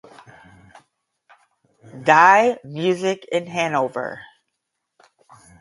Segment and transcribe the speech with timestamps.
[2.07, 4.17] Die Musik in Hannover.